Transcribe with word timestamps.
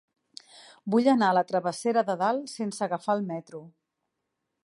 Vull 0.93 1.09
anar 1.13 1.27
a 1.33 1.35
la 1.39 1.43
travessera 1.51 2.03
de 2.09 2.17
Dalt 2.23 2.49
sense 2.55 2.83
agafar 2.87 3.17
el 3.19 3.23
metro. 3.31 3.65